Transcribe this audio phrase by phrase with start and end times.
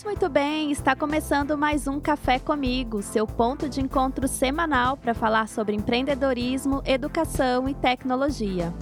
[0.00, 5.12] Pois muito bem, está começando mais um Café Comigo, seu ponto de encontro semanal para
[5.12, 8.72] falar sobre empreendedorismo, educação e tecnologia.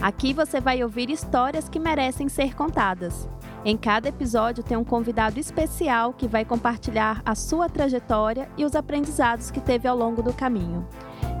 [0.00, 3.28] Aqui você vai ouvir histórias que merecem ser contadas.
[3.64, 8.74] Em cada episódio tem um convidado especial que vai compartilhar a sua trajetória e os
[8.74, 10.84] aprendizados que teve ao longo do caminho.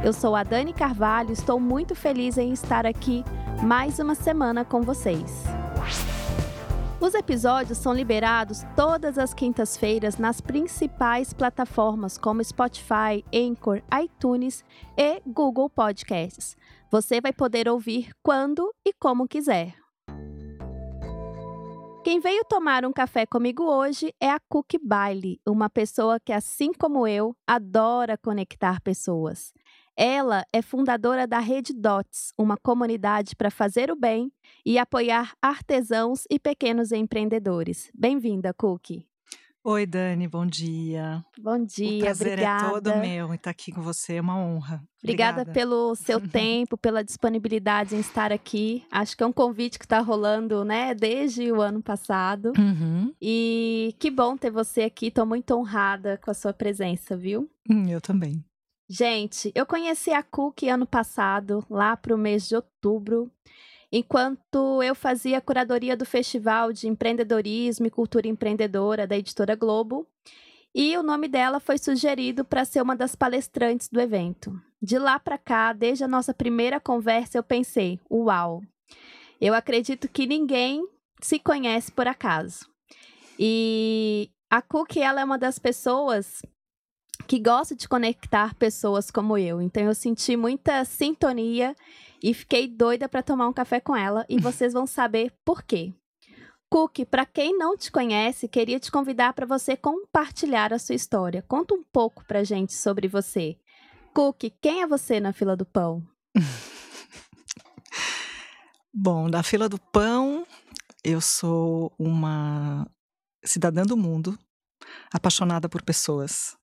[0.04, 3.24] Eu sou a Dani Carvalho estou muito feliz em estar aqui
[3.64, 5.42] mais uma semana com vocês.
[7.02, 14.64] Os episódios são liberados todas as quintas-feiras nas principais plataformas como Spotify, Anchor, iTunes
[14.96, 16.56] e Google Podcasts.
[16.92, 19.74] Você vai poder ouvir quando e como quiser.
[22.04, 26.72] Quem veio tomar um café comigo hoje é a Cook Bailey, uma pessoa que, assim
[26.72, 29.52] como eu, adora conectar pessoas.
[29.96, 34.32] Ela é fundadora da Rede Dots, uma comunidade para fazer o bem
[34.64, 37.90] e apoiar artesãos e pequenos empreendedores.
[37.94, 39.06] Bem-vinda, Cookie.
[39.64, 41.24] Oi, Dani, bom dia.
[41.40, 42.66] Bom dia, o prazer obrigada.
[42.66, 44.82] é todo meu estar aqui com você é uma honra.
[45.00, 45.52] Obrigada, Obrigada.
[45.52, 48.84] pelo seu tempo, pela disponibilidade em estar aqui.
[48.90, 52.52] Acho que é um convite que está rolando, né, desde o ano passado.
[52.58, 53.14] Uhum.
[53.22, 55.06] E que bom ter você aqui.
[55.06, 57.48] Estou muito honrada com a sua presença, viu?
[57.70, 58.44] Hum, eu também.
[58.94, 63.32] Gente, eu conheci a Cook ano passado, lá para o mês de outubro,
[63.90, 70.06] enquanto eu fazia a curadoria do Festival de Empreendedorismo e Cultura Empreendedora da Editora Globo,
[70.74, 74.60] e o nome dela foi sugerido para ser uma das palestrantes do evento.
[74.82, 78.60] De lá para cá, desde a nossa primeira conversa, eu pensei: uau,
[79.40, 80.86] eu acredito que ninguém
[81.18, 82.68] se conhece por acaso.
[83.38, 86.42] E a Cook, ela é uma das pessoas
[87.26, 89.60] que gosta de conectar pessoas como eu.
[89.60, 91.76] Então eu senti muita sintonia
[92.22, 95.92] e fiquei doida para tomar um café com ela e vocês vão saber por quê.
[96.70, 101.44] Cook, para quem não te conhece, queria te convidar para você compartilhar a sua história.
[101.46, 103.58] Conta um pouco pra gente sobre você.
[104.14, 106.02] Cook, quem é você na fila do pão?
[108.94, 110.46] Bom, na fila do pão,
[111.04, 112.86] eu sou uma
[113.44, 114.38] cidadã do mundo,
[115.12, 116.56] apaixonada por pessoas.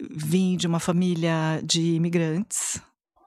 [0.00, 2.80] Vim de uma família de imigrantes,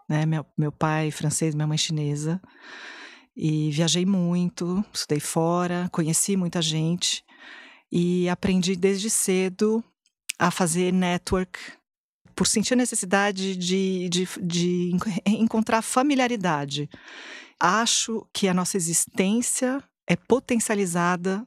[0.07, 0.25] né?
[0.25, 2.41] Meu, meu pai francês, minha mãe chinesa.
[3.35, 7.23] E viajei muito, estudei fora, conheci muita gente
[7.91, 9.83] e aprendi desde cedo
[10.37, 11.59] a fazer network
[12.35, 14.91] por sentir a necessidade de, de, de
[15.25, 16.89] encontrar familiaridade.
[17.59, 21.45] Acho que a nossa existência é potencializada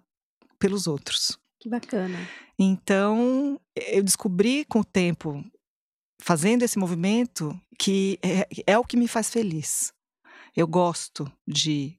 [0.59, 1.39] pelos outros.
[1.65, 2.19] Que bacana.
[2.59, 5.43] Então, eu descobri com o tempo,
[6.21, 9.91] fazendo esse movimento, que é, é, o que me faz feliz.
[10.55, 11.99] Eu gosto de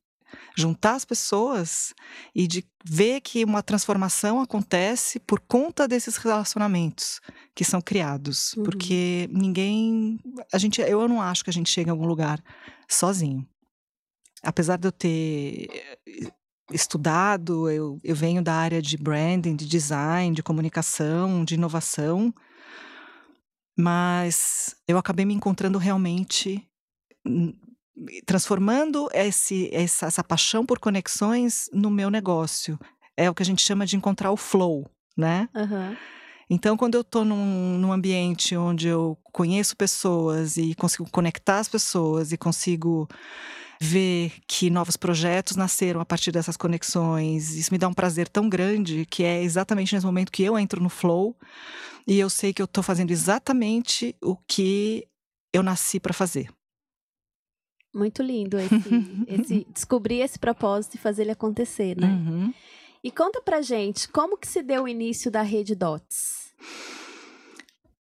[0.55, 1.95] juntar as pessoas
[2.35, 7.19] e de ver que uma transformação acontece por conta desses relacionamentos
[7.55, 8.65] que são criados, uhum.
[8.65, 10.19] porque ninguém,
[10.53, 12.39] a gente, eu não acho que a gente chega em algum lugar
[12.87, 13.43] sozinho.
[14.43, 15.67] Apesar de eu ter
[16.71, 22.33] estudado, eu, eu venho da área de branding, de design, de comunicação, de inovação,
[23.77, 26.67] mas eu acabei me encontrando realmente
[28.25, 32.77] transformando esse, essa, essa paixão por conexões no meu negócio.
[33.15, 35.47] É o que a gente chama de encontrar o flow, né?
[35.55, 35.95] Uhum.
[36.49, 41.67] Então, quando eu estou num, num ambiente onde eu conheço pessoas e consigo conectar as
[41.67, 43.07] pessoas e consigo
[43.79, 47.55] ver que novos projetos nasceram a partir dessas conexões.
[47.55, 50.81] Isso me dá um prazer tão grande que é exatamente nesse momento que eu entro
[50.81, 51.35] no flow
[52.07, 55.07] e eu sei que eu estou fazendo exatamente o que
[55.53, 56.49] eu nasci para fazer.
[57.93, 58.75] Muito lindo esse,
[59.27, 62.07] esse, descobrir esse propósito e fazer ele acontecer, né?
[62.07, 62.53] Uhum.
[63.03, 66.53] E conta pra gente, como que se deu o início da Rede Dots?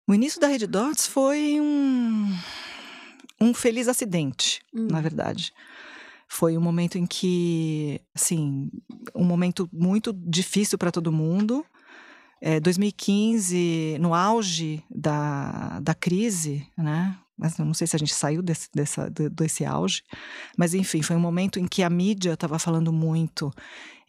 [0.07, 2.33] O início da Rede Dots foi um
[3.39, 4.87] um feliz acidente, hum.
[4.89, 5.53] na verdade.
[6.33, 8.71] Foi um momento em que, assim,
[9.13, 11.63] um momento muito difícil para todo mundo.
[12.41, 17.15] É, 2015, no auge da, da crise, né?
[17.37, 20.01] Mas não sei se a gente saiu desse, dessa, desse auge,
[20.57, 23.53] mas enfim, foi um momento em que a mídia estava falando muito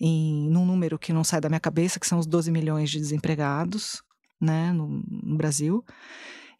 [0.01, 2.99] em num número que não sai da minha cabeça, que são os 12 milhões de
[2.99, 4.03] desempregados,
[4.41, 5.85] né, no, no Brasil.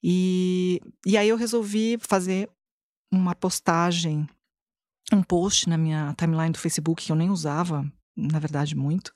[0.03, 2.51] E, e aí eu resolvi fazer
[3.11, 4.29] uma postagem,
[5.13, 7.85] um post na minha timeline do Facebook que eu nem usava,
[8.17, 9.13] na verdade, muito,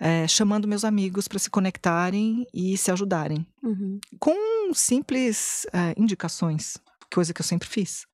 [0.00, 3.46] é, chamando meus amigos para se conectarem e se ajudarem.
[3.62, 4.00] Uhum.
[4.18, 6.78] Com simples é, indicações,
[7.12, 8.06] coisa que eu sempre fiz.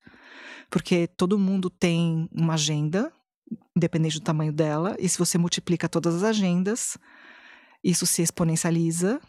[0.71, 3.13] Porque todo mundo tem uma agenda,
[3.77, 6.99] independente do tamanho dela, e se você multiplica todas as agendas,
[7.83, 9.21] isso se exponencializa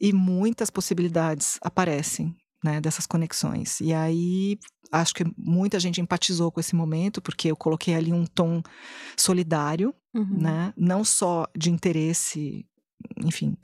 [0.00, 3.80] e muitas possibilidades aparecem, né, dessas conexões.
[3.80, 4.58] E aí
[4.90, 8.62] acho que muita gente empatizou com esse momento, porque eu coloquei ali um tom
[9.16, 10.38] solidário, uhum.
[10.40, 12.66] né, não só de interesse,
[13.24, 13.56] enfim.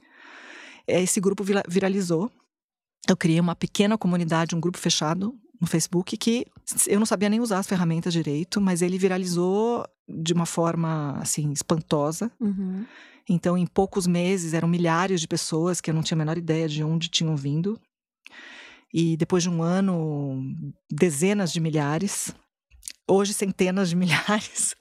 [0.87, 2.31] Esse grupo viralizou.
[3.09, 6.47] Eu criei uma pequena comunidade, um grupo fechado no Facebook que
[6.87, 11.51] eu não sabia nem usar as ferramentas direito, mas ele viralizou de uma forma assim
[11.53, 12.31] espantosa.
[12.41, 12.85] Uhum.
[13.29, 16.69] Então, em poucos meses, eram milhares de pessoas que eu não tinha a menor ideia
[16.69, 17.81] de onde tinham vindo.
[18.97, 20.41] E depois de um ano,
[20.89, 22.33] dezenas de milhares.
[23.09, 24.77] Hoje, centenas de milhares.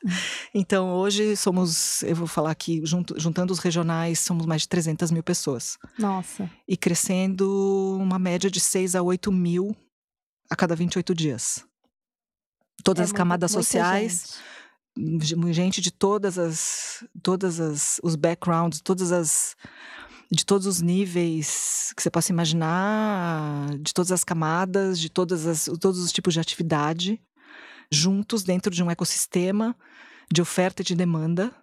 [0.53, 2.83] Então, hoje somos, eu vou falar aqui,
[3.17, 5.79] juntando os regionais, somos mais de 300 mil pessoas.
[5.97, 6.47] Nossa.
[6.67, 9.75] E crescendo uma média de 6 a 8 mil
[10.47, 11.65] a cada 28 dias.
[12.83, 14.37] Todas é as camadas sociais.
[14.95, 19.55] Gente gente de todas as todas as os backgrounds, todas as
[20.33, 25.65] de todos os níveis que você possa imaginar, de todas as camadas, de todas as,
[25.79, 27.21] todos os tipos de atividade,
[27.91, 29.75] juntos dentro de um ecossistema
[30.33, 31.53] de oferta e de demanda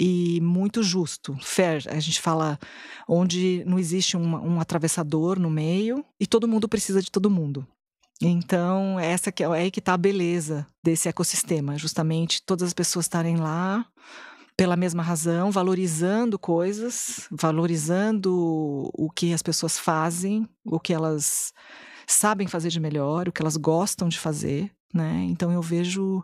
[0.00, 1.84] e muito justo, fair.
[1.88, 2.58] A gente fala
[3.06, 7.66] onde não existe um, um atravessador no meio e todo mundo precisa de todo mundo.
[8.22, 12.72] Então, essa que é, é aí que está a beleza desse ecossistema, justamente todas as
[12.72, 13.86] pessoas estarem lá
[14.56, 21.52] pela mesma razão, valorizando coisas, valorizando o que as pessoas fazem, o que elas
[22.06, 25.24] sabem fazer de melhor, o que elas gostam de fazer, né?
[25.24, 26.22] Então eu vejo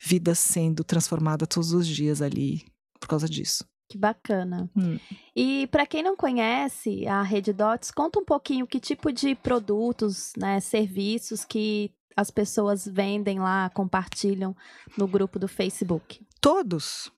[0.00, 2.64] vidas sendo transformadas todos os dias ali
[3.00, 3.64] por causa disso.
[3.88, 4.70] Que bacana.
[4.76, 4.98] Hum.
[5.36, 10.32] E para quem não conhece a Rede Dots, conta um pouquinho que tipo de produtos,
[10.36, 14.56] né, serviços que as pessoas vendem lá, compartilham
[14.96, 16.24] no grupo do Facebook.
[16.40, 17.10] Todos.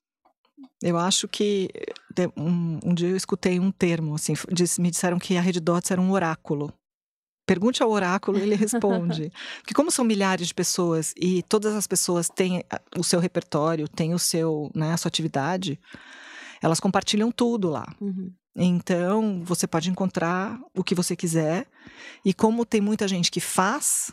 [0.81, 1.69] Eu acho que
[2.37, 4.33] um, um dia eu escutei um termo, assim,
[4.79, 6.73] me disseram que a Rede Dots era um oráculo.
[7.45, 9.31] Pergunte ao oráculo, ele responde.
[9.61, 12.63] Porque como são milhares de pessoas e todas as pessoas têm
[12.97, 15.79] o seu repertório, têm o seu, né, a sua atividade,
[16.61, 17.85] elas compartilham tudo lá.
[18.01, 18.33] Uhum.
[18.55, 21.67] Então, você pode encontrar o que você quiser.
[22.23, 24.11] E como tem muita gente que faz,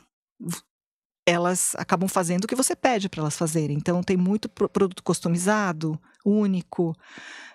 [1.26, 3.76] elas acabam fazendo o que você pede para elas fazerem.
[3.76, 6.96] Então, tem muito produto customizado, único.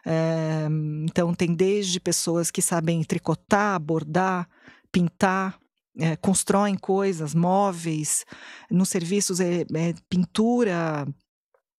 [0.06, 0.68] É,
[1.04, 4.48] então, tem desde pessoas que sabem tricotar, bordar,
[4.92, 5.60] pintar.
[6.00, 8.24] É, constroem coisas, móveis,
[8.70, 11.08] nos serviços é, é pintura,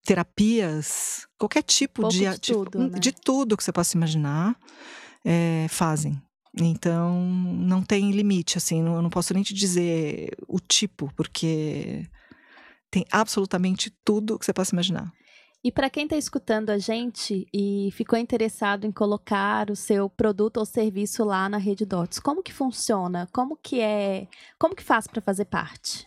[0.04, 2.98] terapias, qualquer tipo de, de, tudo, né?
[2.98, 4.56] de tudo que você possa imaginar,
[5.68, 6.20] fazem.
[6.56, 12.06] Então, não tem limite, assim, não, eu não posso nem te dizer o tipo, porque
[12.90, 15.12] tem absolutamente tudo que você possa imaginar.
[15.62, 20.58] E para quem está escutando a gente e ficou interessado em colocar o seu produto
[20.58, 23.28] ou serviço lá na Rede Dots, como que funciona?
[23.32, 24.28] Como que é?
[24.58, 26.06] Como que faz para fazer parte?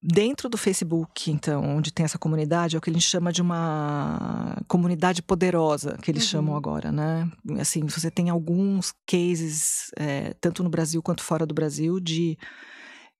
[0.00, 4.56] Dentro do Facebook, então, onde tem essa comunidade, é o que eles chamam de uma
[4.68, 6.28] comunidade poderosa, que eles uhum.
[6.28, 7.28] chamam agora, né?
[7.58, 12.38] Assim, você tem alguns cases, é, tanto no Brasil quanto fora do Brasil, de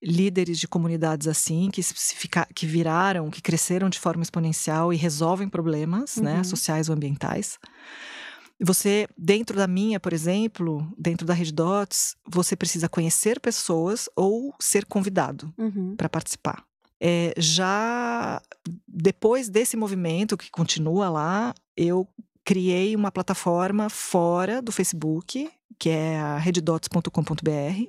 [0.00, 5.48] líderes de comunidades assim, que, fica, que viraram, que cresceram de forma exponencial e resolvem
[5.48, 6.36] problemas, né, uhum.
[6.38, 7.58] né, sociais ou ambientais.
[8.60, 14.54] Você, dentro da minha, por exemplo, dentro da Rede Dots, você precisa conhecer pessoas ou
[14.60, 15.94] ser convidado uhum.
[15.96, 16.67] para participar.
[17.00, 18.42] É, já
[18.86, 22.06] depois desse movimento que continua lá, eu
[22.44, 27.10] criei uma plataforma fora do Facebook, que é a reddots.com.br,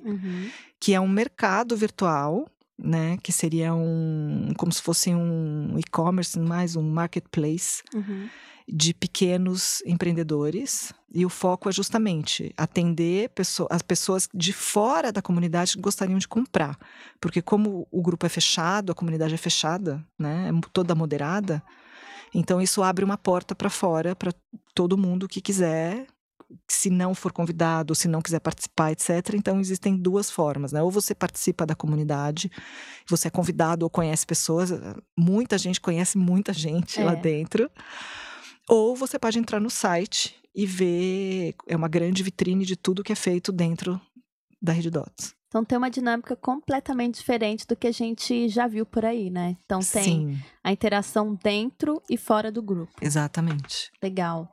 [0.04, 0.50] uhum.
[0.78, 2.48] que é um mercado virtual,
[2.78, 7.82] né, que seria um como se fosse um e-commerce, mais um marketplace.
[7.94, 8.28] Uhum
[8.72, 13.30] de pequenos empreendedores e o foco é justamente atender
[13.68, 16.78] as pessoas de fora da comunidade que gostariam de comprar,
[17.20, 21.62] porque como o grupo é fechado, a comunidade é fechada, né, é toda moderada,
[22.32, 24.32] então isso abre uma porta para fora para
[24.72, 26.06] todo mundo que quiser,
[26.68, 29.34] se não for convidado, se não quiser participar, etc.
[29.34, 30.82] Então existem duas formas, né?
[30.82, 32.50] Ou você participa da comunidade,
[33.08, 34.72] você é convidado ou conhece pessoas,
[35.16, 37.04] muita gente conhece muita gente é.
[37.04, 37.70] lá dentro
[38.70, 43.12] ou você pode entrar no site e ver, é uma grande vitrine de tudo que
[43.12, 44.00] é feito dentro
[44.62, 45.34] da Rede Dots.
[45.48, 49.56] Então tem uma dinâmica completamente diferente do que a gente já viu por aí, né?
[49.64, 50.38] Então tem Sim.
[50.62, 52.92] a interação dentro e fora do grupo.
[53.02, 53.90] Exatamente.
[54.00, 54.48] Legal.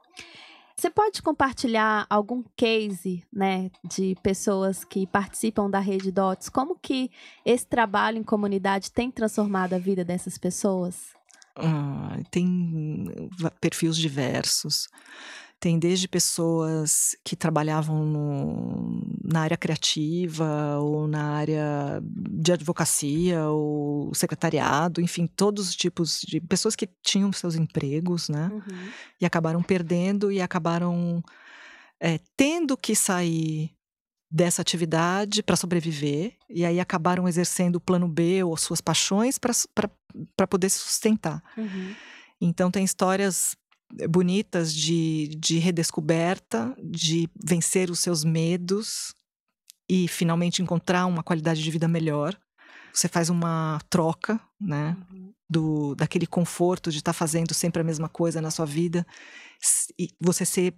[0.75, 6.49] Você pode compartilhar algum case, né, de pessoas que participam da Rede Dots?
[6.49, 7.11] Como que
[7.45, 11.16] esse trabalho em comunidade tem transformado a vida dessas pessoas?
[11.57, 13.05] Ah, tem
[13.59, 14.87] perfis diversos.
[15.59, 24.13] Tem desde pessoas que trabalhavam no, na área criativa, ou na área de advocacia, ou
[24.13, 28.51] secretariado, enfim, todos os tipos de pessoas que tinham seus empregos, né?
[28.53, 28.89] Uhum.
[29.19, 31.23] E acabaram perdendo e acabaram
[31.99, 33.71] é, tendo que sair
[34.29, 39.89] dessa atividade para sobreviver, e aí acabaram exercendo o plano B ou suas paixões para
[40.47, 41.43] poder se sustentar.
[41.57, 41.95] Uhum.
[42.39, 43.55] Então, tem histórias
[44.09, 49.13] bonitas de, de redescoberta, de vencer os seus medos
[49.89, 52.37] e finalmente encontrar uma qualidade de vida melhor.
[52.93, 54.97] Você faz uma troca, né?
[55.11, 55.33] Uhum.
[55.49, 59.07] Do, daquele conforto de estar tá fazendo sempre a mesma coisa na sua vida
[59.97, 60.75] e você ser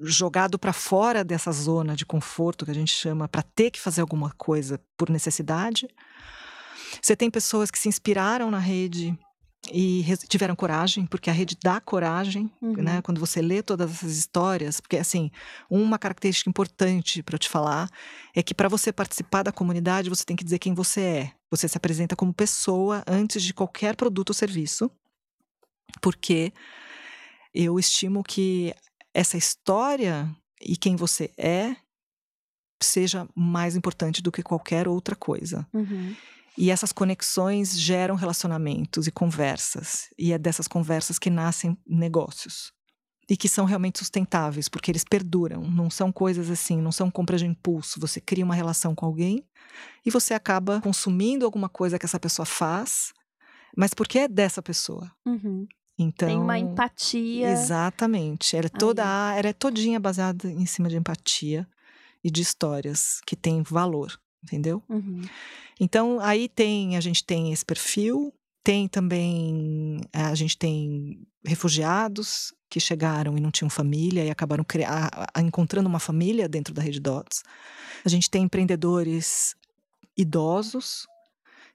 [0.00, 4.00] jogado para fora dessa zona de conforto que a gente chama para ter que fazer
[4.00, 5.88] alguma coisa por necessidade.
[7.00, 9.16] Você tem pessoas que se inspiraram na rede
[9.72, 12.74] e tiveram coragem, porque a rede dá coragem, uhum.
[12.74, 13.02] né?
[13.02, 15.30] Quando você lê todas essas histórias, porque assim,
[15.68, 17.90] uma característica importante para eu te falar
[18.34, 21.32] é que para você participar da comunidade, você tem que dizer quem você é.
[21.50, 24.90] Você se apresenta como pessoa antes de qualquer produto ou serviço.
[26.00, 26.52] Porque
[27.54, 28.74] eu estimo que
[29.14, 30.28] essa história
[30.60, 31.76] e quem você é
[32.82, 35.66] seja mais importante do que qualquer outra coisa.
[35.72, 36.14] Uhum.
[36.56, 40.08] E essas conexões geram relacionamentos e conversas.
[40.18, 42.72] E é dessas conversas que nascem negócios.
[43.28, 45.62] E que são realmente sustentáveis, porque eles perduram.
[45.68, 48.00] Não são coisas assim, não são compras de impulso.
[48.00, 49.44] Você cria uma relação com alguém
[50.04, 53.12] e você acaba consumindo alguma coisa que essa pessoa faz,
[53.76, 55.10] mas porque é dessa pessoa.
[55.26, 55.66] Uhum.
[55.98, 57.50] Então, Tem uma empatia.
[57.50, 58.56] Exatamente.
[58.56, 61.68] Era toda, era todinha baseada em cima de empatia
[62.22, 64.82] e de histórias que têm valor entendeu?
[64.88, 65.22] Uhum.
[65.80, 68.32] Então, aí tem, a gente tem esse perfil,
[68.64, 75.10] tem também, a gente tem refugiados que chegaram e não tinham família e acabaram criar,
[75.38, 77.42] encontrando uma família dentro da Rede Dots.
[78.04, 79.54] A gente tem empreendedores
[80.16, 81.06] idosos,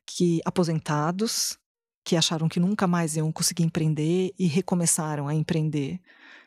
[0.06, 1.58] que aposentados,
[2.04, 6.00] que acharam que nunca mais iam conseguir empreender e recomeçaram a empreender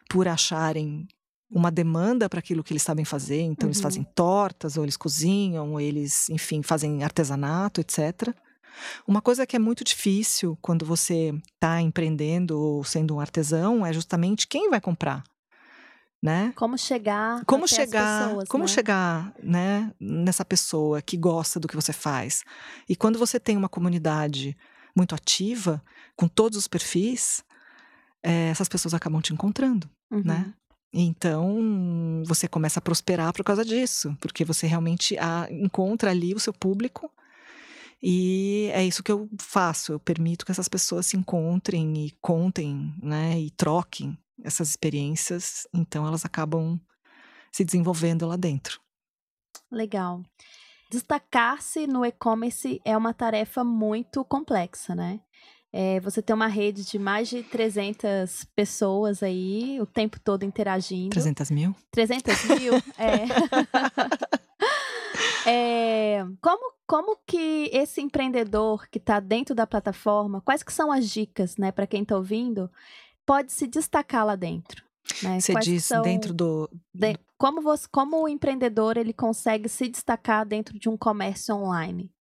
[0.08, 1.08] por acharem
[1.54, 3.40] uma demanda para aquilo que eles sabem fazer.
[3.40, 3.70] Então, uhum.
[3.70, 8.34] eles fazem tortas, ou eles cozinham, ou eles, enfim, fazem artesanato, etc.
[9.06, 13.92] Uma coisa que é muito difícil quando você está empreendendo ou sendo um artesão é
[13.92, 15.23] justamente quem vai comprar.
[16.20, 16.54] Né?
[16.56, 18.68] Como chegar como chegar pessoas, como né?
[18.68, 22.42] chegar né nessa pessoa que gosta do que você faz
[22.88, 24.56] e quando você tem uma comunidade
[24.96, 25.84] muito ativa
[26.16, 27.44] com todos os perfis
[28.23, 30.16] é, essas pessoas acabam te encontrando né?
[30.16, 30.25] uhum.
[30.25, 30.54] né
[30.96, 36.38] então, você começa a prosperar por causa disso, porque você realmente a, encontra ali o
[36.38, 37.10] seu público.
[38.00, 39.92] E é isso que eu faço.
[39.92, 45.66] Eu permito que essas pessoas se encontrem e contem, né, e troquem essas experiências.
[45.74, 46.80] Então, elas acabam
[47.50, 48.80] se desenvolvendo lá dentro.
[49.72, 50.22] Legal.
[50.92, 55.18] Destacar-se no e-commerce é uma tarefa muito complexa, né?
[55.76, 61.10] É, você tem uma rede de mais de 300 pessoas aí, o tempo todo interagindo.
[61.10, 61.74] 300 mil?
[61.90, 63.24] 300 mil, é.
[65.50, 66.24] é.
[66.40, 71.56] como, como que esse empreendedor que está dentro da plataforma, quais que são as dicas,
[71.56, 72.70] né, para quem está ouvindo,
[73.26, 74.84] pode se destacar lá dentro?
[75.24, 75.40] Né?
[75.40, 76.70] Você quais diz são, dentro do...
[76.94, 82.12] De, como, você, como o empreendedor ele consegue se destacar dentro de um comércio online?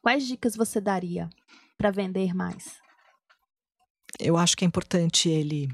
[0.00, 1.28] Quais dicas você daria
[1.76, 2.80] para vender mais?
[4.18, 5.68] Eu acho que é importante ele,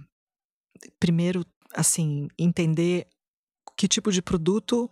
[0.98, 3.06] primeiro, assim, entender
[3.76, 4.90] que tipo de produto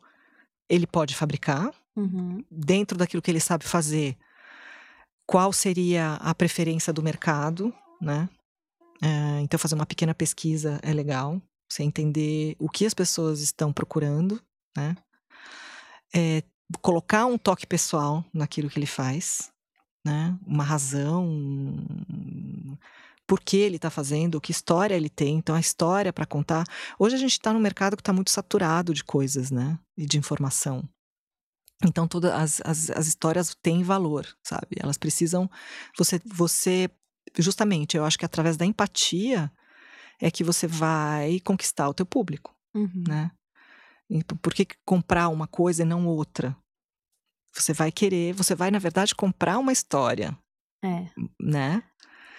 [0.68, 2.44] ele pode fabricar, uhum.
[2.50, 4.16] dentro daquilo que ele sabe fazer,
[5.26, 8.28] qual seria a preferência do mercado, né?
[9.02, 13.72] É, então, fazer uma pequena pesquisa é legal, você entender o que as pessoas estão
[13.72, 14.40] procurando,
[14.76, 14.96] né?
[16.14, 16.42] É,
[16.80, 19.50] colocar um toque pessoal naquilo que ele faz,
[20.04, 20.38] né?
[20.46, 21.84] Uma razão,
[23.26, 26.64] por que ele está fazendo, que história ele tem, então a história para contar.
[26.98, 29.78] Hoje a gente está num mercado que está muito saturado de coisas, né?
[29.96, 30.88] E de informação.
[31.84, 34.76] Então todas as, as, as, histórias têm valor, sabe?
[34.80, 35.50] Elas precisam.
[35.98, 36.88] Você, você,
[37.36, 39.50] justamente, eu acho que através da empatia
[40.20, 43.04] é que você vai conquistar o teu público, uhum.
[43.06, 43.30] né?
[44.08, 46.56] E por que comprar uma coisa e não outra?
[47.52, 50.38] Você vai querer, você vai na verdade comprar uma história,
[50.82, 51.08] é.
[51.40, 51.82] né?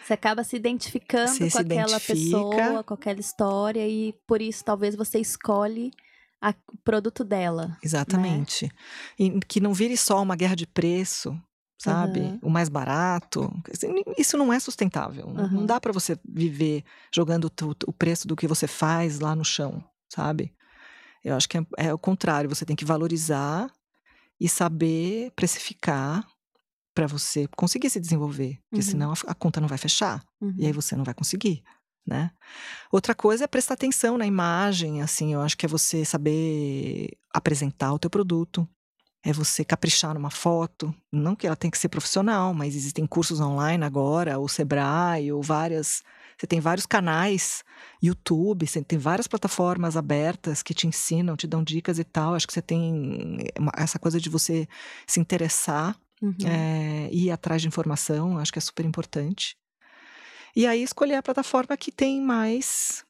[0.07, 2.13] Você acaba se identificando você com se aquela identifica.
[2.13, 5.91] pessoa, com aquela história, e por isso talvez você escolhe
[6.71, 7.67] o produto dela.
[7.67, 7.77] Né?
[7.83, 8.65] Exatamente.
[8.65, 8.71] Né?
[9.19, 11.37] E que não vire só uma guerra de preço,
[11.77, 12.21] sabe?
[12.21, 12.39] Uhum.
[12.43, 13.51] O mais barato.
[14.17, 15.27] Isso não é sustentável.
[15.27, 15.51] Uhum.
[15.51, 17.51] Não dá para você viver jogando
[17.85, 19.83] o preço do que você faz lá no chão.
[20.07, 20.53] sabe?
[21.21, 23.69] Eu acho que é, é o contrário, você tem que valorizar
[24.39, 26.25] e saber precificar
[26.97, 28.91] para você conseguir se desenvolver, porque uhum.
[28.91, 30.55] senão a, a, conta não vai fechar uhum.
[30.57, 31.63] e aí você não vai conseguir,
[32.03, 32.31] né?
[32.91, 37.93] Outra coisa é prestar atenção na imagem, assim, eu acho que é você saber apresentar
[37.93, 38.67] o teu produto,
[39.23, 43.39] é você caprichar numa foto, não que ela tem que ser profissional, mas existem cursos
[43.39, 46.01] online agora, o Sebrae, ou várias,
[46.35, 47.63] você tem vários canais,
[48.01, 52.33] YouTube, você tem várias plataformas abertas que te ensinam, te dão dicas e tal.
[52.33, 53.37] Acho que você tem
[53.75, 54.67] essa coisa de você
[55.05, 56.35] se interessar Uhum.
[56.45, 59.55] É, ir atrás de informação, acho que é super importante.
[60.55, 63.05] E aí escolher a plataforma que tem mais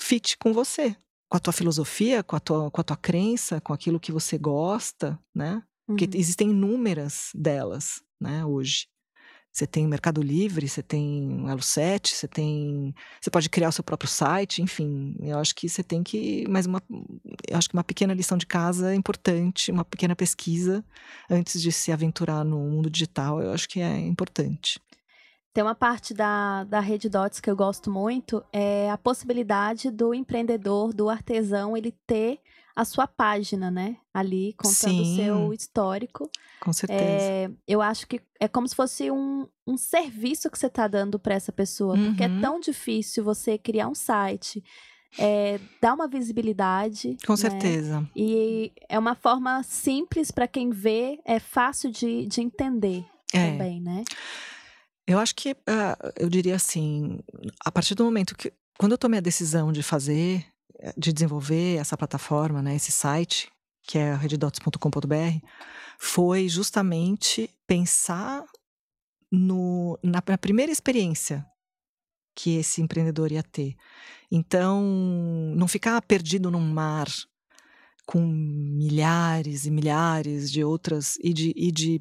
[0.00, 0.96] fit com você,
[1.28, 4.38] com a tua filosofia, com a tua, com a tua crença, com aquilo que você
[4.38, 5.62] gosta, né?
[5.86, 6.10] Porque uhum.
[6.14, 8.86] existem inúmeras delas, né, hoje.
[9.52, 12.94] Você tem Mercado Livre, você tem Elo 7, você tem.
[13.20, 15.16] Você pode criar o seu próprio site, enfim.
[15.20, 16.46] Eu acho que você tem que.
[16.48, 16.82] Mais uma.
[17.48, 20.84] Eu acho que uma pequena lição de casa é importante, uma pequena pesquisa
[21.28, 24.80] antes de se aventurar no mundo digital, eu acho que é importante.
[25.52, 30.14] Tem uma parte da, da Rede Dots que eu gosto muito, é a possibilidade do
[30.14, 32.38] empreendedor, do artesão, ele ter
[32.78, 33.96] a sua página, né?
[34.14, 36.30] Ali, contando o seu histórico.
[36.60, 37.02] Com certeza.
[37.02, 41.18] É, eu acho que é como se fosse um, um serviço que você está dando
[41.18, 42.04] para essa pessoa, uhum.
[42.06, 42.40] porque é uhum.
[42.40, 44.62] tão difícil você criar um site.
[45.18, 47.16] É, dar uma visibilidade.
[47.26, 47.36] Com né?
[47.36, 48.08] certeza.
[48.14, 53.50] E é uma forma simples para quem vê, é fácil de, de entender é.
[53.50, 54.04] também, né?
[55.04, 57.18] Eu acho que, uh, eu diria assim,
[57.64, 58.52] a partir do momento que.
[58.78, 60.46] Quando eu tomei a decisão de fazer
[60.96, 63.50] de desenvolver essa plataforma, né, esse site,
[63.82, 65.46] que é reddots.com.br,
[65.98, 68.44] foi justamente pensar
[69.30, 71.44] no, na, na primeira experiência
[72.34, 73.74] que esse empreendedor ia ter.
[74.30, 74.82] Então,
[75.56, 77.08] não ficar perdido num mar
[78.08, 82.00] com milhares e milhares de outras e de, e de,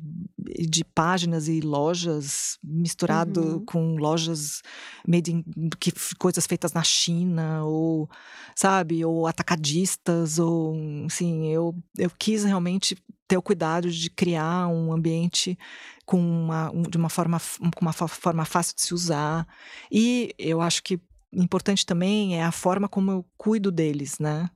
[0.55, 3.65] e de páginas e lojas misturado uhum.
[3.65, 4.61] com lojas
[5.05, 5.43] made in,
[5.77, 8.09] que coisas feitas na China ou
[8.55, 12.95] sabe ou atacadistas ou assim eu eu quis realmente
[13.27, 15.59] ter o cuidado de criar um ambiente
[16.05, 17.37] com uma de uma forma
[17.75, 19.45] com uma forma fácil de se usar
[19.91, 21.01] e eu acho que
[21.33, 24.49] importante também é a forma como eu cuido deles né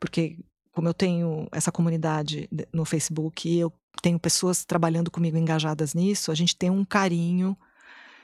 [0.00, 0.38] porque
[0.74, 6.32] como eu tenho essa comunidade no Facebook e eu tenho pessoas trabalhando comigo engajadas nisso,
[6.32, 7.56] a gente tem um carinho,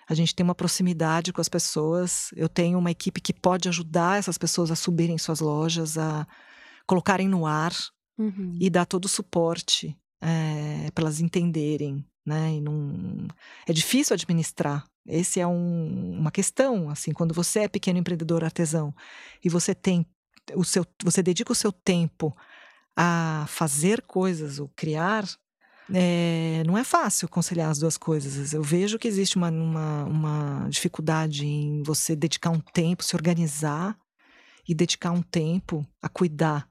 [0.09, 2.31] a gente tem uma proximidade com as pessoas.
[2.35, 6.27] Eu tenho uma equipe que pode ajudar essas pessoas a subirem suas lojas, a
[6.85, 7.73] colocarem no ar
[8.19, 8.59] uhum.
[8.61, 12.55] e dar todo o suporte é, para elas entenderem, né?
[12.55, 13.29] E não...
[13.65, 14.85] É difícil administrar.
[15.07, 18.93] Esse é um, uma questão, assim, quando você é pequeno empreendedor artesão
[19.45, 20.05] e você tem
[20.55, 22.37] o seu, você dedica o seu tempo
[22.97, 25.25] a fazer coisas ou criar,
[25.93, 28.53] é, não é fácil conciliar as duas coisas.
[28.53, 33.99] Eu vejo que existe uma, uma, uma, dificuldade em você dedicar um tempo, se organizar
[34.69, 36.69] e dedicar um tempo a cuidar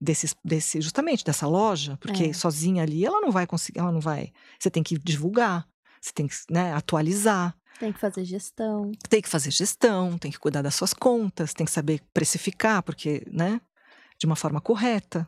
[0.00, 2.32] desse, desse justamente dessa loja, porque é.
[2.32, 4.32] sozinha ali ela não vai conseguir, ela não vai.
[4.58, 5.66] Você tem que divulgar,
[6.00, 7.56] você tem que né, atualizar.
[7.78, 8.90] Tem que fazer gestão.
[9.08, 13.24] Tem que fazer gestão, tem que cuidar das suas contas, tem que saber precificar, porque,
[13.30, 13.60] né,
[14.18, 15.26] de uma forma correta.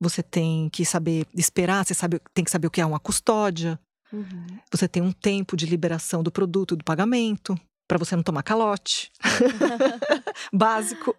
[0.00, 3.78] Você tem que saber esperar, você sabe, tem que saber o que é uma custódia.
[4.12, 4.46] Uhum.
[4.70, 9.10] Você tem um tempo de liberação do produto, do pagamento, para você não tomar calote.
[10.52, 11.14] Básico.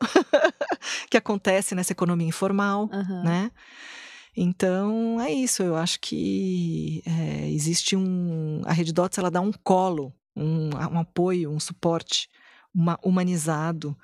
[1.10, 3.24] que acontece nessa economia informal, uhum.
[3.24, 3.52] né?
[4.36, 5.64] Então, é isso.
[5.64, 8.62] Eu acho que é, existe um...
[8.66, 12.30] A Rede Dots, ela dá um colo um, um apoio, um suporte
[12.74, 13.98] uma, humanizado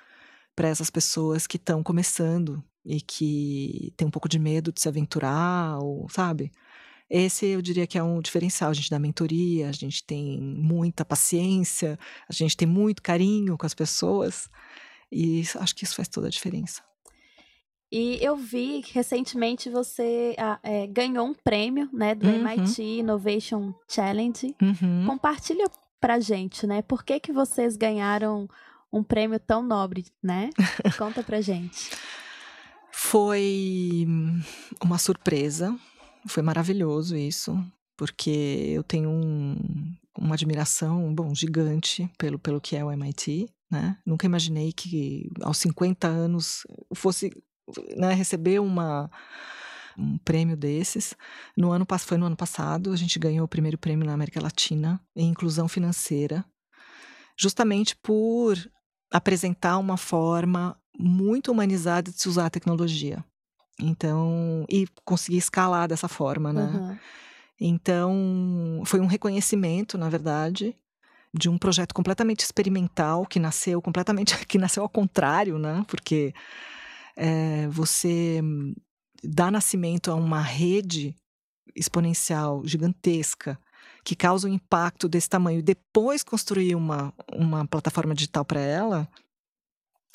[0.55, 4.87] para essas pessoas que estão começando e que tem um pouco de medo de se
[4.87, 6.51] aventurar, ou sabe?
[7.09, 8.71] Esse eu diria que é um diferencial.
[8.71, 13.65] A gente dá mentoria, a gente tem muita paciência, a gente tem muito carinho com
[13.65, 14.49] as pessoas,
[15.11, 16.81] e acho que isso faz toda a diferença.
[17.91, 22.47] E eu vi que recentemente você é, ganhou um prêmio né, do uhum.
[22.47, 24.55] MIT Innovation Challenge.
[24.59, 25.05] Uhum.
[25.05, 25.69] Compartilha
[26.03, 26.81] pra gente, né?
[26.81, 28.45] Por que, que vocês ganharam
[28.91, 30.49] um prêmio tão nobre, né?
[30.99, 31.91] Conta pra gente.
[32.91, 34.05] Foi
[34.83, 35.73] uma surpresa,
[36.27, 37.57] foi maravilhoso isso,
[37.95, 43.97] porque eu tenho um, uma admiração, bom, gigante pelo, pelo que é o MIT, né?
[44.05, 47.31] Nunca imaginei que aos 50 anos fosse
[47.95, 49.09] né, receber uma
[49.97, 51.15] um prêmio desses.
[51.55, 54.99] No ano foi no ano passado, a gente ganhou o primeiro prêmio na América Latina
[55.15, 56.45] em inclusão financeira,
[57.37, 58.57] justamente por
[59.11, 63.23] apresentar uma forma muito humanizada de se usar a tecnologia.
[63.79, 66.65] Então, e conseguir escalar dessa forma, né?
[66.65, 66.97] Uhum.
[67.59, 70.75] Então, foi um reconhecimento, na verdade,
[71.33, 75.83] de um projeto completamente experimental que nasceu completamente que nasceu ao contrário, né?
[75.87, 76.33] Porque
[77.15, 78.41] é, você
[79.23, 81.15] dá nascimento a uma rede
[81.75, 83.57] exponencial gigantesca
[84.03, 89.07] que causa um impacto desse tamanho e depois construir uma, uma plataforma digital para ela,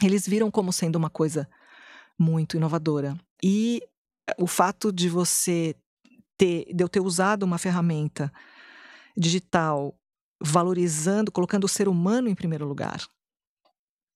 [0.02, 1.48] eles viram como sendo uma coisa
[2.18, 3.18] muito inovadora.
[3.42, 3.82] E
[4.36, 5.74] o fato de você
[6.36, 8.32] ter, de eu ter usado uma ferramenta
[9.16, 9.94] digital
[10.40, 13.00] valorizando, colocando o ser humano em primeiro lugar.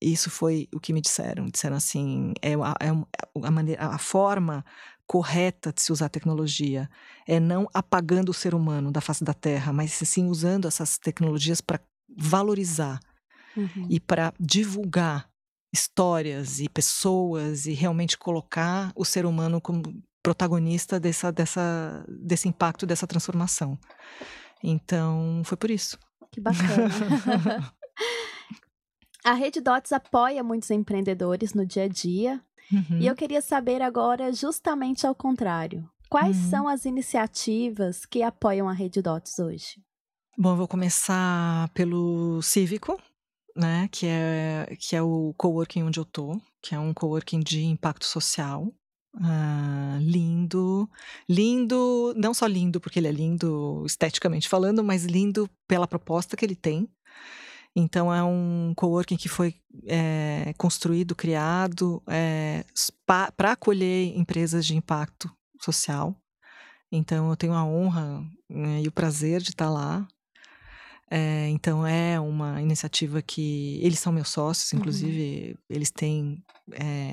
[0.03, 1.47] Isso foi o que me disseram.
[1.47, 4.65] Disseram assim: é, a, é a, maneira, a forma
[5.07, 6.89] correta de se usar a tecnologia
[7.27, 11.61] é não apagando o ser humano da face da Terra, mas sim usando essas tecnologias
[11.61, 11.81] para
[12.17, 13.01] valorizar
[13.57, 13.87] uhum.
[13.91, 15.29] e para divulgar
[15.73, 19.83] histórias e pessoas e realmente colocar o ser humano como
[20.23, 23.79] protagonista dessa, dessa, desse impacto, dessa transformação.
[24.63, 25.99] Então, foi por isso.
[26.31, 26.89] Que bacana.
[29.25, 32.41] a Rede Dots apoia muitos empreendedores no dia a dia.
[32.73, 32.99] Uhum.
[32.99, 36.51] E eu queria saber agora, justamente ao contrário, quais uhum.
[36.51, 39.81] são as iniciativas que apoiam a Rede Dots hoje?
[40.39, 42.99] Bom, eu vou começar pelo Cívico,
[43.55, 47.65] né, que é, que é o coworking onde eu tô, que é um coworking de
[47.65, 48.73] impacto social.
[49.21, 50.89] Ah, lindo,
[51.29, 56.45] lindo, não só lindo porque ele é lindo esteticamente falando, mas lindo pela proposta que
[56.45, 56.89] ele tem.
[57.75, 59.55] Então é um coworking que foi
[59.87, 62.65] é, construído, criado é,
[63.07, 65.31] para acolher empresas de impacto
[65.61, 66.15] social.
[66.91, 70.07] Então eu tenho a honra né, e o prazer de estar lá.
[71.11, 74.79] É, então é uma iniciativa que eles são meus sócios, uhum.
[74.79, 75.57] inclusive uhum.
[75.69, 76.43] eles têm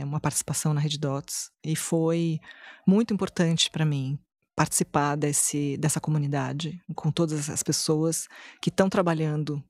[0.03, 2.39] uma participação na Rede Dots e foi
[2.87, 4.17] muito importante para mim
[4.55, 8.27] participar desse, dessa comunidade com todas as pessoas
[8.61, 9.63] que estão trabalhando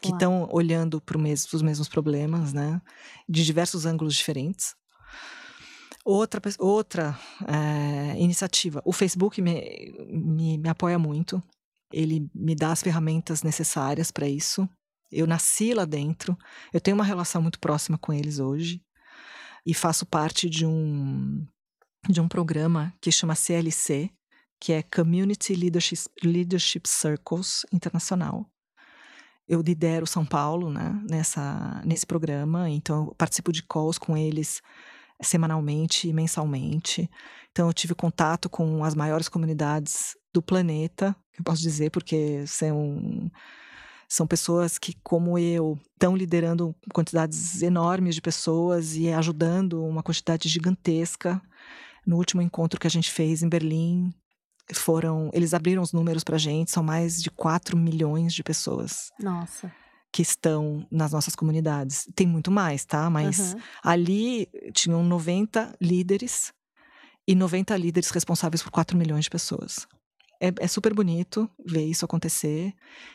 [0.00, 2.80] que estão olhando para os mesmos problemas, né,
[3.28, 4.74] de diversos ângulos diferentes.
[6.04, 11.42] Outra, outra é, iniciativa, o Facebook me, me, me apoia muito
[11.92, 14.68] ele me dá as ferramentas necessárias para isso.
[15.10, 16.36] Eu nasci lá dentro,
[16.72, 18.82] eu tenho uma relação muito próxima com eles hoje
[19.66, 21.46] e faço parte de um
[22.08, 24.10] de um programa que chama CLC,
[24.58, 28.50] que é Community Leadership, Leadership Circles Internacional.
[29.48, 34.62] Eu lidero São Paulo, né, nessa nesse programa, então eu participo de calls com eles
[35.20, 37.10] semanalmente e mensalmente.
[37.50, 43.30] Então eu tive contato com as maiores comunidades do planeta, eu posso dizer, porque são
[44.12, 50.50] são pessoas que, como eu, estão liderando quantidades enormes de pessoas e ajudando uma quantidade
[50.50, 51.40] gigantesca.
[52.06, 54.12] No último encontro que a gente fez em Berlim,
[54.72, 59.10] foram, eles abriram os números para a gente, são mais de 4 milhões de pessoas.
[59.18, 59.72] Nossa
[60.12, 62.06] que estão nas nossas comunidades.
[62.14, 63.08] Tem muito mais, tá?
[63.08, 63.60] Mas uhum.
[63.82, 66.52] ali tinham 90 líderes
[67.26, 69.86] e 90 líderes responsáveis por 4 milhões de pessoas.
[70.38, 72.74] É, é super bonito ver isso acontecer,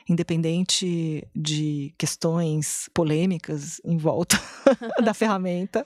[0.10, 4.41] independente de questões polêmicas em volta
[5.04, 5.86] da ferramenta.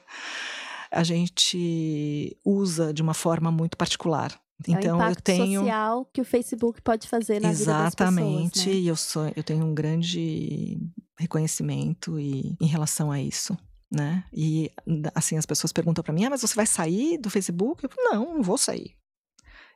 [0.89, 5.61] A gente usa de uma forma muito particular então, é o então, impacto eu tenho
[5.61, 8.73] social que o Facebook pode fazer na Exatamente, vida das pessoas, né?
[8.73, 10.79] e eu sou, eu tenho um grande
[11.17, 13.57] reconhecimento e em relação a isso,
[13.91, 14.23] né?
[14.33, 14.71] E
[15.13, 18.09] assim as pessoas perguntam para mim: "Ah, mas você vai sair do Facebook?" Eu falo,
[18.11, 18.95] não, não vou sair.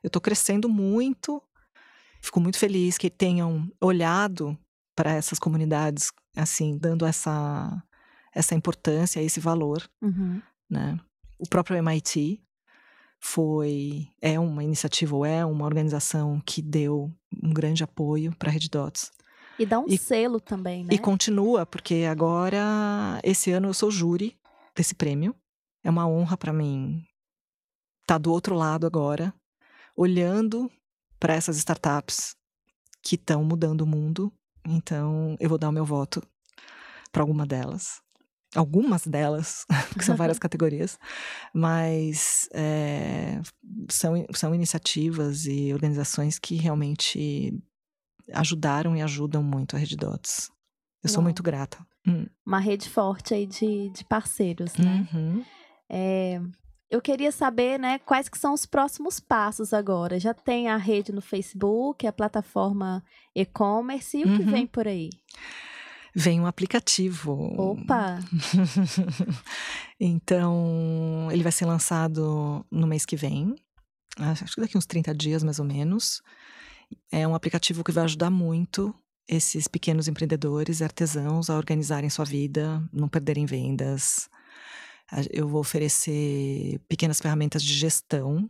[0.02, 1.42] Eu estou crescendo muito.
[2.20, 4.58] Fico muito feliz que tenham olhado
[4.96, 7.82] para essas comunidades assim, dando essa
[8.32, 10.42] essa importância, esse valor, uhum.
[10.70, 11.00] né?
[11.38, 12.42] O próprio MIT
[13.20, 18.52] foi é uma iniciativa ou é uma organização que deu um grande apoio para a
[18.52, 19.10] Red Dots.
[19.58, 20.90] E dá um e, selo também, né?
[20.92, 24.38] E continua, porque agora, esse ano, eu sou júri
[24.74, 25.34] desse prêmio.
[25.82, 27.06] É uma honra para mim
[28.02, 29.32] estar tá do outro lado agora,
[29.96, 30.70] olhando
[31.18, 32.36] para essas startups
[33.02, 34.30] que estão mudando o mundo.
[34.66, 36.22] Então, eu vou dar o meu voto
[37.10, 38.05] para alguma delas
[38.54, 39.66] algumas delas,
[39.98, 40.98] que são várias categorias,
[41.52, 43.40] mas é,
[43.88, 47.52] são, são iniciativas e organizações que realmente
[48.32, 50.50] ajudaram e ajudam muito a Rede Dots.
[51.02, 51.78] Eu sou muito grata.
[52.06, 52.26] Hum.
[52.44, 55.06] Uma rede forte aí de, de parceiros, né?
[55.12, 55.44] Uhum.
[55.88, 56.40] É,
[56.90, 60.20] eu queria saber, né, quais que são os próximos passos agora.
[60.20, 63.04] Já tem a rede no Facebook, a plataforma
[63.34, 64.36] e-commerce e o uhum.
[64.36, 65.10] que vem por aí?
[66.16, 67.32] Vem um aplicativo.
[67.58, 68.18] Opa!
[70.00, 73.54] então, ele vai ser lançado no mês que vem,
[74.18, 76.22] acho que daqui uns 30 dias mais ou menos.
[77.12, 78.94] É um aplicativo que vai ajudar muito
[79.28, 84.30] esses pequenos empreendedores, artesãos a organizarem sua vida, não perderem vendas.
[85.30, 88.48] Eu vou oferecer pequenas ferramentas de gestão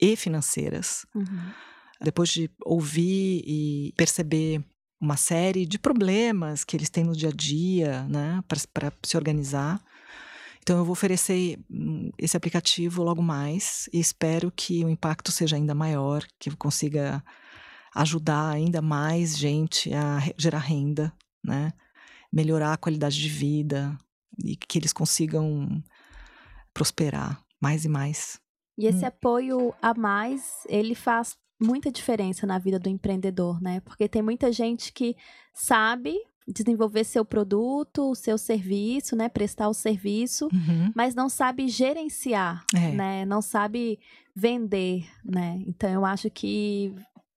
[0.00, 1.04] e financeiras.
[1.14, 1.52] Uhum.
[2.00, 4.64] Depois de ouvir e perceber
[5.02, 9.82] uma série de problemas que eles têm no dia a dia, né, para se organizar.
[10.60, 15.56] Então, eu vou oferecer hum, esse aplicativo logo mais e espero que o impacto seja
[15.56, 17.22] ainda maior, que eu consiga
[17.96, 21.12] ajudar ainda mais gente a gerar renda,
[21.44, 21.72] né?
[22.32, 23.98] Melhorar a qualidade de vida
[24.42, 25.82] e que eles consigam
[26.72, 28.40] prosperar mais e mais.
[28.78, 29.08] E esse hum.
[29.08, 33.80] apoio a mais, ele faz muita diferença na vida do empreendedor, né?
[33.80, 35.16] Porque tem muita gente que
[35.54, 40.92] sabe desenvolver seu produto, o seu serviço, né, prestar o serviço, uhum.
[40.94, 42.90] mas não sabe gerenciar, é.
[42.90, 44.00] né, não sabe
[44.34, 45.62] vender, né.
[45.66, 46.94] Então eu acho que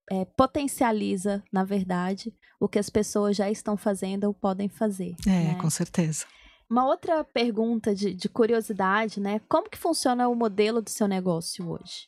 [0.10, 5.16] é, potencializa, na verdade, o que as pessoas já estão fazendo ou podem fazer.
[5.26, 5.56] É, né?
[5.56, 6.26] com certeza.
[6.70, 9.40] Uma outra pergunta de, de, curiosidade, né?
[9.48, 12.08] Como que funciona o modelo do seu negócio hoje?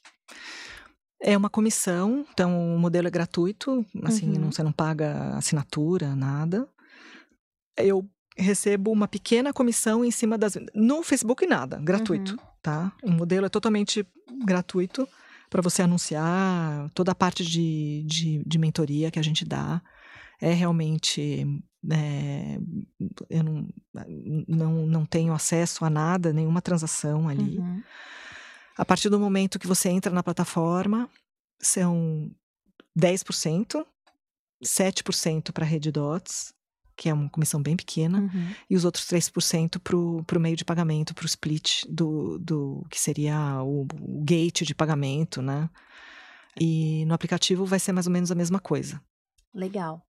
[1.22, 4.40] É uma comissão, então o modelo é gratuito, assim, uhum.
[4.40, 6.68] não, você não paga assinatura, nada.
[7.76, 10.58] Eu recebo uma pequena comissão em cima das.
[10.76, 12.38] No Facebook, nada, gratuito, uhum.
[12.62, 12.92] tá?
[13.04, 14.06] O modelo é totalmente
[14.46, 15.08] gratuito
[15.50, 19.82] para você anunciar toda a parte de, de, de, mentoria que a gente dá.
[20.40, 21.46] É realmente.
[21.90, 22.60] É,
[23.30, 23.68] eu não,
[24.48, 27.58] não, não tenho acesso a nada, nenhuma transação ali.
[27.58, 27.82] Uhum.
[28.78, 31.10] A partir do momento que você entra na plataforma,
[31.60, 32.32] são
[32.98, 33.86] 10%,
[34.64, 36.54] 7% para a Rede Dots,
[36.96, 38.56] que é uma comissão bem pequena, uhum.
[38.70, 43.00] e os outros 3% para o meio de pagamento, para o split do, do que
[43.00, 45.70] seria o, o, gate de pagamento, né?
[46.60, 49.00] E no aplicativo vai ser mais ou menos a mesma coisa.
[49.54, 50.07] Legal.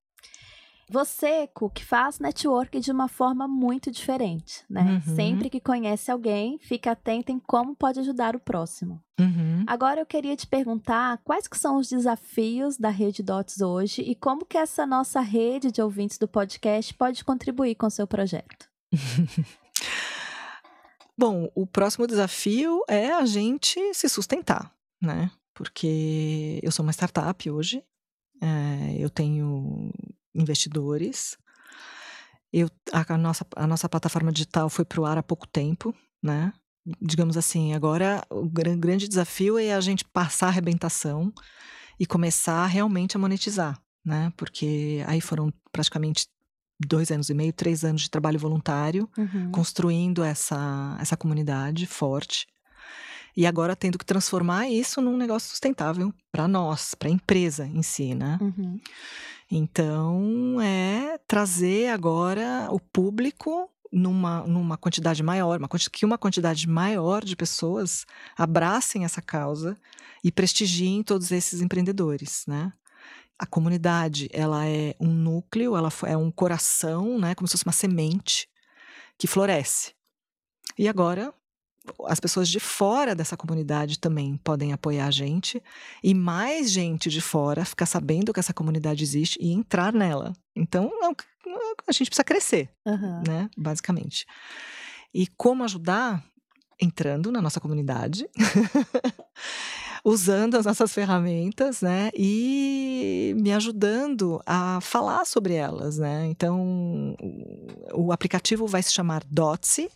[0.91, 5.03] Você, Cook, faz network de uma forma muito diferente, né?
[5.07, 5.15] Uhum.
[5.15, 9.03] Sempre que conhece alguém, fica atento em como pode ajudar o próximo.
[9.21, 9.65] Uhum.
[9.67, 14.15] Agora eu queria te perguntar quais que são os desafios da Rede Dots hoje e
[14.15, 18.69] como que essa nossa rede de ouvintes do podcast pode contribuir com o seu projeto.
[21.19, 24.73] Bom, o próximo desafio é a gente se sustentar,
[25.03, 25.31] né?
[25.53, 27.85] Porque eu sou uma startup hoje,
[28.41, 29.91] é, eu tenho
[30.35, 31.37] investidores.
[32.53, 35.95] Eu, a, a, nossa, a nossa plataforma digital foi para o ar há pouco tempo,
[36.23, 36.53] né?
[37.01, 41.33] Digamos assim, agora o grande desafio é a gente passar a arrebentação
[42.01, 44.33] e começar realmente a monetizar, né?
[44.37, 46.27] Porque aí foram praticamente
[46.81, 49.51] dois anos e meio, três anos de trabalho voluntário, uhum.
[49.51, 52.47] construindo essa, essa comunidade forte.
[53.37, 57.83] E agora tendo que transformar isso num negócio sustentável para nós, para a empresa em
[57.83, 58.39] si, né?
[58.41, 58.81] Uhum.
[59.51, 67.25] Então, é trazer agora o público numa, numa quantidade maior, uma, que uma quantidade maior
[67.25, 68.05] de pessoas
[68.37, 69.77] abracem essa causa
[70.23, 72.73] e prestigiem todos esses empreendedores, né?
[73.39, 77.35] A comunidade, ela é um núcleo, ela é um coração, né?
[77.35, 78.49] Como se fosse uma semente
[79.17, 79.95] que floresce.
[80.77, 81.33] E agora
[82.07, 85.63] as pessoas de fora dessa comunidade também podem apoiar a gente
[86.03, 90.33] e mais gente de fora ficar sabendo que essa comunidade existe e entrar nela.
[90.55, 91.29] Então, é
[91.87, 93.23] a gente precisa crescer, uhum.
[93.27, 93.51] né?
[93.57, 94.27] Basicamente.
[95.13, 96.23] E como ajudar?
[96.81, 98.29] Entrando na nossa comunidade,
[100.05, 102.11] usando as nossas ferramentas, né?
[102.15, 106.27] E me ajudando a falar sobre elas, né?
[106.27, 107.17] Então,
[107.93, 109.91] o aplicativo vai se chamar Dotsi,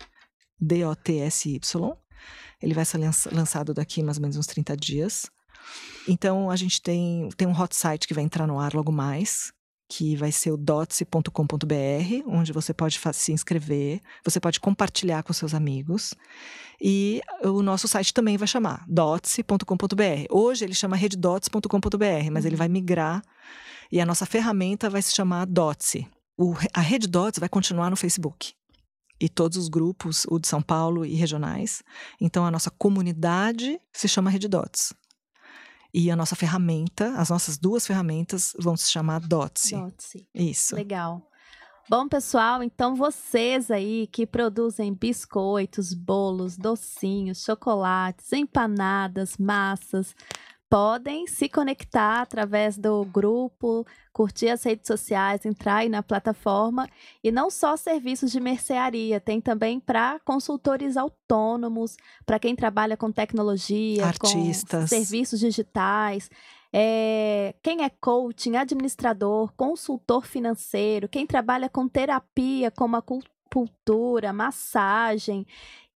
[0.62, 1.60] D-O-T-S-Y.
[2.62, 2.98] Ele vai ser
[3.32, 5.26] lançado daqui mais ou menos uns 30 dias.
[6.08, 9.52] Então, a gente tem, tem um hot site que vai entrar no ar logo mais,
[9.88, 15.54] que vai ser o dotse.com.br, onde você pode se inscrever, você pode compartilhar com seus
[15.54, 16.14] amigos.
[16.80, 20.26] E o nosso site também vai chamar dotse.com.br.
[20.30, 22.58] Hoje ele chama rededots.com.br, mas ele uhum.
[22.58, 23.22] vai migrar
[23.90, 26.08] e a nossa ferramenta vai se chamar Dotse.
[26.38, 28.54] O, a Rede Dots vai continuar no Facebook
[29.20, 31.82] e todos os grupos, o de São Paulo e regionais.
[32.20, 34.92] Então, a nossa comunidade se chama Rede Dots.
[35.94, 39.76] E a nossa ferramenta, as nossas duas ferramentas vão se chamar Dotse.
[39.76, 40.26] Dotse.
[40.34, 40.74] Isso.
[40.74, 41.22] Legal.
[41.90, 50.14] Bom, pessoal, então vocês aí que produzem biscoitos, bolos, docinhos, chocolates, empanadas, massas,
[50.72, 56.88] podem se conectar através do grupo, curtir as redes sociais, entrar aí na plataforma.
[57.22, 63.12] E não só serviços de mercearia, tem também para consultores autônomos, para quem trabalha com
[63.12, 64.80] tecnologia, Artistas.
[64.80, 66.30] com serviços digitais.
[66.72, 75.46] É, quem é coaching, administrador, consultor financeiro, quem trabalha com terapia, como acupuntura, massagem,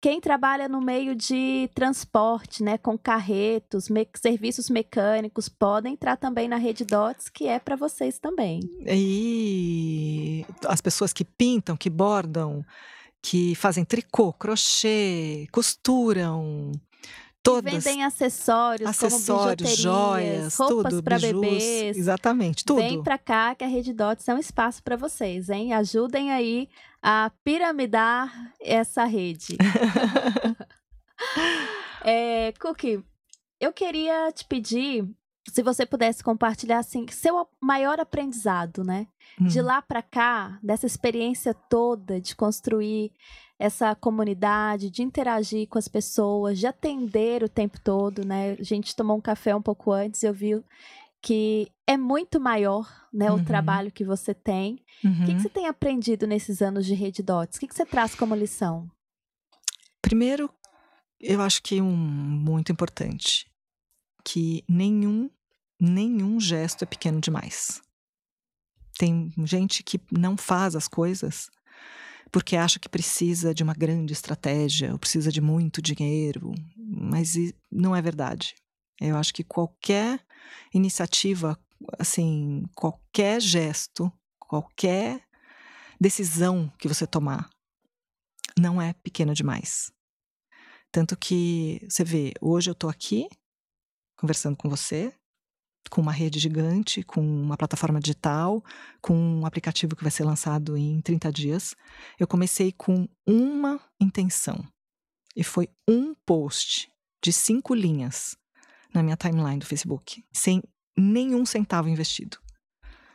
[0.05, 6.47] quem trabalha no meio de transporte, né, com carretos, me serviços mecânicos, podem entrar também
[6.47, 8.59] na Rede Dots, que é para vocês também.
[8.85, 12.63] E as pessoas que pintam, que bordam,
[13.19, 16.71] que fazem tricô, crochê, costuram,
[17.41, 17.73] todas.
[17.73, 21.97] E vendem acessórios, acessórios, como joias, roupas para bebês.
[21.97, 22.79] Exatamente, tudo.
[22.79, 25.73] Vem para cá que a Rede Dots é um espaço para vocês, hein?
[25.73, 26.69] Ajudem aí
[27.07, 29.55] a piramidar essa rede.
[32.03, 33.03] é, Cookie,
[33.61, 35.07] eu queria te pedir
[35.47, 39.05] se você pudesse compartilhar assim seu maior aprendizado, né?
[39.39, 39.45] Hum.
[39.45, 43.11] De lá para cá, dessa experiência toda de construir
[43.59, 48.57] essa comunidade, de interagir com as pessoas, de atender o tempo todo, né?
[48.59, 50.55] A gente tomou um café um pouco antes, eu vi
[51.25, 53.41] que é muito maior, né, uhum.
[53.41, 54.79] o trabalho que você tem.
[55.03, 55.11] Uhum.
[55.11, 55.39] O que, que, uhum.
[55.39, 57.57] você tem aprendido nesses anos de Rede Dots?
[57.57, 58.87] O que, que você traz como lição?
[60.03, 60.53] Primeiro,
[61.19, 63.51] eu acho que um muito importante,
[64.23, 65.27] que nenhum,
[65.81, 67.81] nenhum gesto é pequeno demais.
[68.95, 71.49] Tem gente que não faz as coisas
[72.31, 77.33] porque acha que precisa de uma grande estratégia, ou precisa de muito dinheiro, mas
[77.71, 78.53] não é verdade.
[78.99, 80.25] Eu acho que qualquer
[80.73, 81.59] iniciativa,
[81.99, 85.21] assim, qualquer gesto, qualquer
[85.99, 87.49] decisão que você tomar,
[88.57, 89.91] não é pequena demais.
[90.91, 93.27] Tanto que você vê, hoje eu estou aqui
[94.17, 95.13] conversando com você,
[95.89, 98.63] com uma rede gigante, com uma plataforma digital,
[99.01, 101.75] com um aplicativo que vai ser lançado em 30 dias.
[102.17, 104.65] Eu comecei com uma intenção.
[105.35, 106.89] E foi um post
[107.21, 108.37] de cinco linhas
[108.95, 110.63] na minha timeline do Facebook, sem
[110.97, 112.37] nenhum centavo investido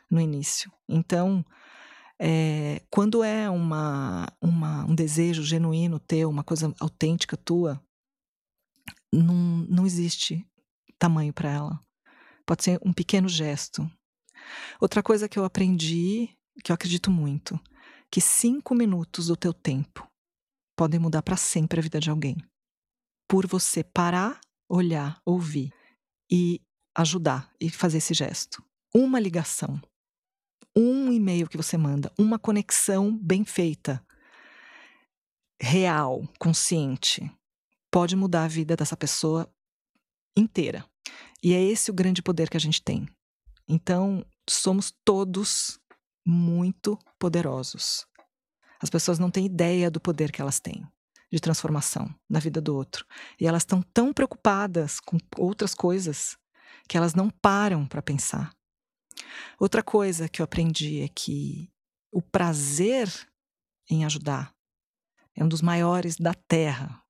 [0.09, 0.71] no início.
[0.87, 1.43] Então,
[2.19, 7.81] é, quando é uma, uma, um desejo genuíno teu, uma coisa autêntica tua,
[9.11, 10.45] não, não existe
[10.99, 11.79] tamanho para ela.
[12.45, 13.89] Pode ser um pequeno gesto.
[14.79, 16.29] Outra coisa que eu aprendi,
[16.63, 17.59] que eu acredito muito,
[18.11, 20.07] que cinco minutos do teu tempo
[20.75, 22.37] podem mudar para sempre a vida de alguém.
[23.27, 24.39] Por você parar
[24.71, 25.73] olhar, ouvir
[26.31, 26.61] e
[26.95, 28.63] ajudar e fazer esse gesto.
[28.95, 29.81] Uma ligação,
[30.75, 34.03] um e-mail que você manda, uma conexão bem feita,
[35.61, 37.29] real, consciente,
[37.91, 39.53] pode mudar a vida dessa pessoa
[40.37, 40.85] inteira.
[41.43, 43.05] E é esse o grande poder que a gente tem.
[43.67, 45.79] Então, somos todos
[46.25, 48.05] muito poderosos.
[48.81, 50.87] As pessoas não têm ideia do poder que elas têm
[51.31, 53.05] de transformação na vida do outro.
[53.39, 56.37] E elas estão tão preocupadas com outras coisas
[56.87, 58.53] que elas não param para pensar.
[59.59, 61.71] Outra coisa que eu aprendi é que
[62.11, 63.09] o prazer
[63.89, 64.53] em ajudar
[65.35, 67.01] é um dos maiores da Terra.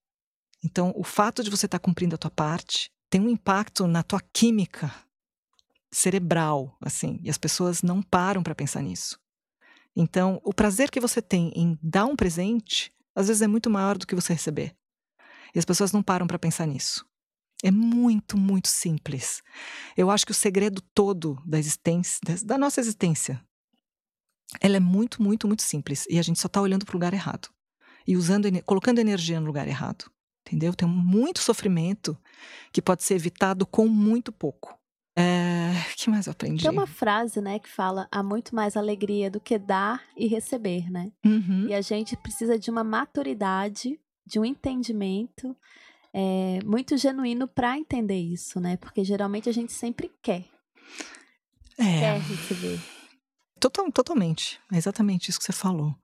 [0.63, 4.03] Então, o fato de você estar tá cumprindo a tua parte tem um impacto na
[4.03, 4.93] tua química
[5.91, 9.19] cerebral, assim, e as pessoas não param para pensar nisso.
[9.95, 13.97] Então, o prazer que você tem em dar um presente às vezes é muito maior
[13.97, 14.75] do que você receber.
[15.53, 17.05] E as pessoas não param para pensar nisso.
[17.63, 19.41] É muito, muito simples.
[19.95, 23.43] Eu acho que o segredo todo da existência, da nossa existência,
[24.59, 26.05] ela é muito, muito, muito simples.
[26.09, 27.49] E a gente só está olhando para o lugar errado.
[28.07, 30.11] E usando, colocando energia no lugar errado.
[30.45, 30.73] Entendeu?
[30.73, 32.17] Tem muito sofrimento
[32.71, 34.75] que pode ser evitado com muito pouco.
[35.81, 36.63] É, que mais eu aprendi?
[36.63, 40.89] Tem uma frase, né, que fala há muito mais alegria do que dar e receber,
[40.89, 41.11] né?
[41.25, 41.67] Uhum.
[41.67, 45.55] E a gente precisa de uma maturidade, de um entendimento
[46.13, 48.77] é, muito genuíno para entender isso, né?
[48.77, 50.45] Porque geralmente a gente sempre quer.
[51.77, 51.99] É.
[51.99, 52.79] Quer receber.
[53.59, 54.59] Total, totalmente.
[54.71, 55.95] É exatamente isso que você falou.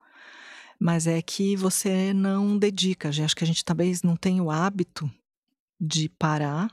[0.79, 3.09] Mas é que você não dedica.
[3.09, 5.11] Acho que a gente talvez não tem o hábito
[5.79, 6.71] de parar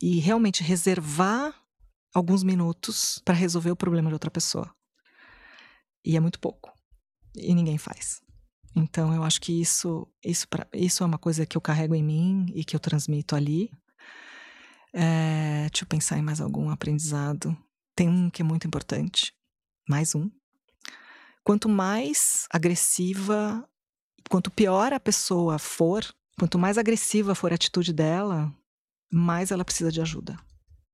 [0.00, 1.54] e realmente reservar
[2.14, 4.74] alguns minutos para resolver o problema de outra pessoa.
[6.04, 6.72] E é muito pouco.
[7.34, 8.20] E ninguém faz.
[8.74, 12.02] Então eu acho que isso isso pra, isso é uma coisa que eu carrego em
[12.02, 13.70] mim e que eu transmito ali.
[14.92, 17.56] É, deixa eu pensar em mais algum aprendizado.
[17.94, 19.32] Tem um que é muito importante.
[19.88, 20.30] Mais um.
[21.44, 23.68] Quanto mais agressiva,
[24.28, 26.04] quanto pior a pessoa for,
[26.38, 28.54] quanto mais agressiva for a atitude dela,
[29.12, 30.38] mais ela precisa de ajuda.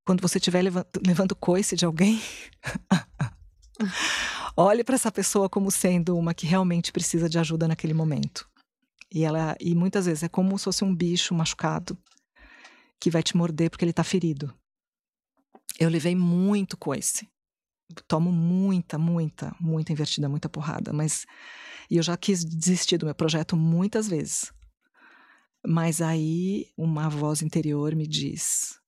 [0.07, 2.22] Quando você estiver levando, levando coice de alguém,
[4.57, 8.48] olhe para essa pessoa como sendo uma que realmente precisa de ajuda naquele momento.
[9.12, 11.98] E ela e muitas vezes é como se fosse um bicho machucado
[13.00, 14.54] que vai te morder porque ele está ferido.
[15.76, 17.28] Eu levei muito coice.
[18.07, 21.26] Tomo muita, muita, muita invertida, muita porrada, mas
[21.90, 24.52] e eu já quis desistir do meu projeto muitas vezes.
[25.66, 28.78] Mas aí uma voz interior me diz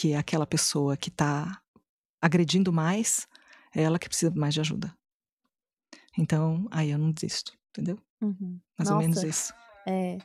[0.00, 1.60] que é aquela pessoa que está
[2.22, 3.28] agredindo mais,
[3.76, 4.96] é ela que precisa mais de ajuda.
[6.16, 7.98] Então, aí eu não desisto, entendeu?
[8.18, 8.58] Uhum.
[8.78, 9.52] Mais Nossa, ou menos isso.
[9.86, 10.16] É,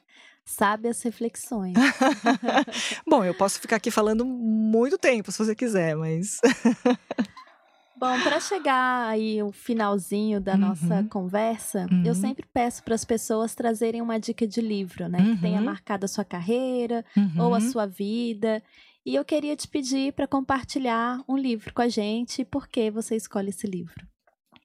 [0.46, 1.74] sabe as reflexões.
[3.06, 6.40] Bom, eu posso ficar aqui falando muito tempo, se você quiser, mas.
[8.00, 10.60] Bom, para chegar aí o finalzinho da uhum.
[10.60, 12.04] nossa conversa, uhum.
[12.06, 15.36] eu sempre peço para as pessoas trazerem uma dica de livro, né, uhum.
[15.36, 15.66] que tenha uhum.
[15.66, 17.04] marcado a sua carreira
[17.38, 17.72] ou a uhum.
[17.72, 18.64] sua vida.
[19.06, 23.16] E eu queria te pedir para compartilhar um livro com a gente por que você
[23.16, 24.08] escolhe esse livro.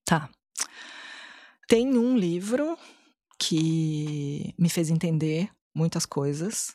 [0.05, 0.31] Tá.
[1.69, 2.79] Tem um livro
[3.39, 6.75] que me fez entender muitas coisas,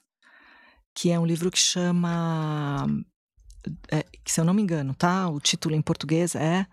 [0.93, 2.88] que é um livro que chama
[3.91, 5.28] é, se eu não me engano, tá?
[5.30, 6.66] O título em português é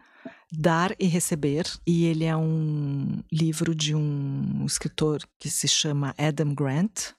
[0.51, 6.55] Dar e Receber, e ele é um livro de um escritor que se chama Adam
[6.55, 7.13] Grant,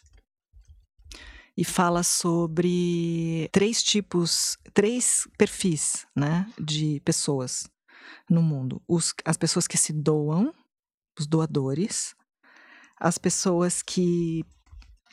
[1.55, 7.67] e fala sobre três tipos, três perfis, né, de pessoas
[8.29, 8.81] no mundo.
[8.87, 10.53] Os, as pessoas que se doam,
[11.17, 12.15] os doadores,
[12.99, 14.43] as pessoas que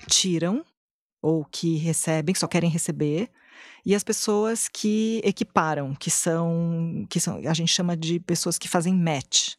[0.07, 0.65] tiram
[1.23, 3.31] ou que recebem, só querem receber,
[3.85, 8.69] e as pessoas que equiparam, que são, que são, a gente chama de pessoas que
[8.69, 9.55] fazem match.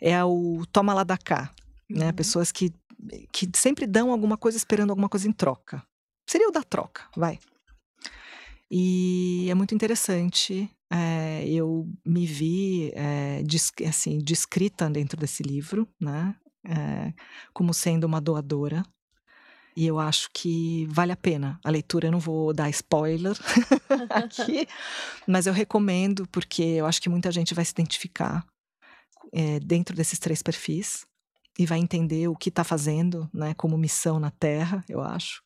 [0.00, 1.50] É o toma lá da cá,
[1.88, 2.00] né?
[2.00, 2.06] uhum.
[2.06, 2.12] né?
[2.12, 2.72] Pessoas que,
[3.32, 5.82] que sempre dão alguma coisa esperando alguma coisa em troca.
[6.26, 7.38] Seria o da troca, vai.
[8.70, 10.70] E é muito interessante.
[10.90, 13.42] É, eu me vi é,
[13.88, 16.34] assim, descrita dentro desse livro, né?
[16.64, 17.12] É,
[17.52, 18.84] como sendo uma doadora
[19.76, 22.06] e eu acho que vale a pena a leitura.
[22.06, 23.36] Eu não vou dar spoiler
[24.10, 24.66] aqui,
[25.26, 28.46] mas eu recomendo porque eu acho que muita gente vai se identificar
[29.64, 31.06] dentro desses três perfis
[31.58, 35.42] e vai entender o que está fazendo, né, como missão na Terra, eu acho,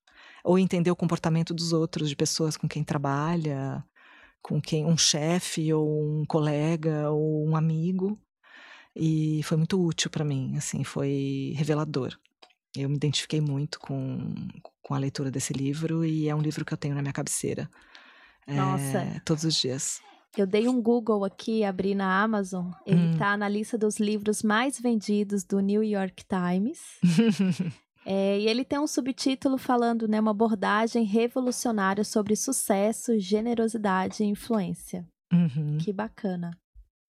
[0.46, 3.84] ou entender o comportamento dos outros, de pessoas com quem trabalha,
[4.40, 8.16] com quem um chefe ou um colega ou um amigo.
[8.94, 12.16] E foi muito útil para mim, assim, foi revelador.
[12.76, 14.34] Eu me identifiquei muito com,
[14.80, 17.68] com a leitura desse livro e é um livro que eu tenho na minha cabeceira.
[18.46, 18.98] Nossa.
[18.98, 20.00] É, todos os dias.
[20.36, 22.70] Eu dei um Google aqui, abri na Amazon.
[22.86, 23.38] Ele está hum.
[23.38, 26.78] na lista dos livros mais vendidos do New York Times.
[28.08, 34.26] é, e ele tem um subtítulo falando, né, uma abordagem revolucionária sobre sucesso, generosidade e
[34.26, 35.04] influência.
[35.32, 35.76] Uhum.
[35.78, 36.56] Que bacana.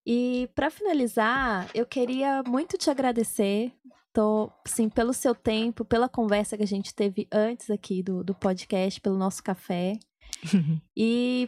[0.03, 3.71] E para finalizar, eu queria muito te agradecer
[4.11, 8.33] tô, sim, pelo seu tempo, pela conversa que a gente teve antes aqui do, do
[8.33, 9.99] podcast, pelo nosso café.
[10.97, 11.47] e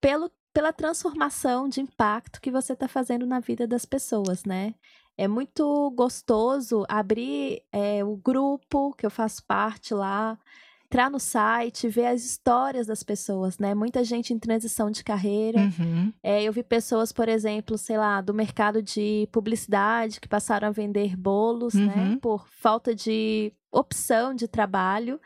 [0.00, 4.74] pelo, pela transformação de impacto que você está fazendo na vida das pessoas, né?
[5.18, 10.38] É muito gostoso abrir é, o grupo que eu faço parte lá,
[10.84, 13.74] entrar no site, ver as histórias das pessoas, né?
[13.74, 15.58] Muita gente em transição de carreira.
[15.58, 16.12] Uhum.
[16.22, 20.70] É, eu vi pessoas, por exemplo, sei lá, do mercado de publicidade que passaram a
[20.72, 21.92] vender bolos, né?
[21.94, 22.10] uhum.
[22.12, 22.18] né?
[22.22, 25.20] Por falta de opção de trabalho.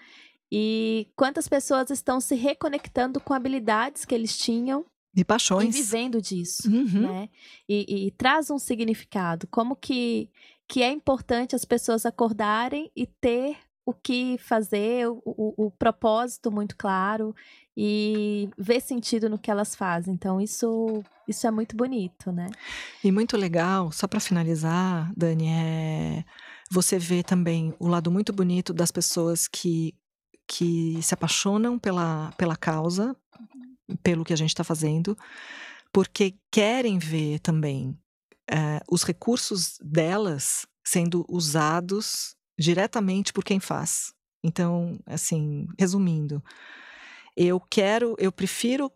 [0.51, 4.85] E quantas pessoas estão se reconectando com habilidades que eles tinham
[5.15, 5.75] e paixões.
[5.75, 7.03] E vivendo disso, uhum.
[7.03, 7.29] né?
[7.69, 9.47] E, e, traz um significado.
[9.47, 10.31] Como que,
[10.67, 16.53] que é importante as pessoas acordarem e ter o que fazer, o, o, o, propósito
[16.53, 17.35] muito claro
[17.77, 20.15] e ver sentido no que elas fazem.
[20.15, 22.49] Então, isso, isso é muito bonito, né?
[23.03, 26.25] E muito legal, só para finalizar, Dani, é
[26.73, 29.95] você vê também o lado muito bonito das pessoas que,
[30.47, 33.17] que se apaixonam pela, pela causa,
[34.03, 35.17] pelo que a gente está fazendo,
[35.93, 37.97] porque querem ver também
[38.51, 44.13] é, os recursos delas sendo usados diretamente por quem faz.
[44.45, 46.43] Então, assim, resumindo,
[47.37, 48.91] eu quero, eu prefiro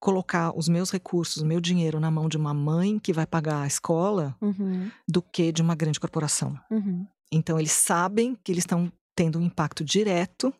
[0.00, 3.62] colocar os meus recursos, o meu dinheiro na mão de uma mãe que vai pagar
[3.62, 4.90] a escola uhum.
[5.06, 6.58] do que de uma grande corporação.
[6.70, 7.06] Uhum.
[7.32, 10.54] Então, eles sabem que eles estão tendo um impacto direto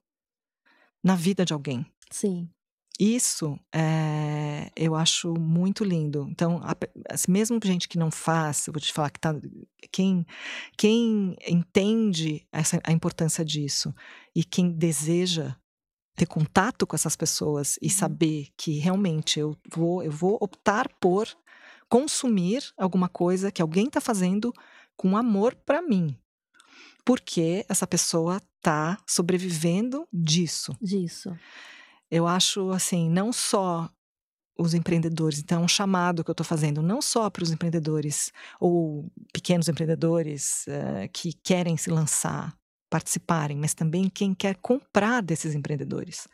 [1.03, 1.87] na vida de alguém.
[2.11, 2.49] Sim.
[2.99, 6.27] Isso é, eu acho muito lindo.
[6.31, 6.75] Então, a,
[7.29, 9.33] mesmo gente que não faz, eu vou te falar que tá,
[9.93, 10.27] quem,
[10.77, 13.95] quem entende essa, a importância disso
[14.35, 15.55] e quem deseja
[16.17, 17.91] ter contato com essas pessoas e Uhum.
[17.93, 21.29] saber que realmente eu vou, eu vou optar por
[21.89, 24.53] consumir alguma coisa que alguém está fazendo
[24.97, 26.19] com amor para mim.
[27.05, 30.77] Porque essa pessoa está sobrevivendo disso.
[30.81, 31.35] Disso.
[32.11, 33.91] Eu acho assim, não só
[34.59, 38.33] os empreendedores, então é um chamado que eu estou fazendo, não só para os empreendedores
[38.59, 42.53] ou pequenos empreendedores eh, que querem se lançar,
[42.91, 46.27] participarem, mas também quem quer comprar desses empreendedores,